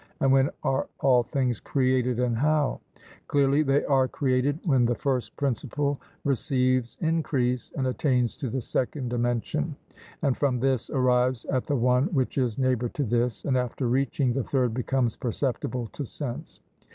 [0.19, 2.81] 'And when are all things created and how?'
[3.27, 9.09] Clearly, they are created when the first principle receives increase and attains to the second
[9.09, 9.75] dimension,
[10.23, 14.33] and from this arrives at the one which is neighbour to this, and after reaching
[14.33, 16.61] the third becomes perceptible to sense.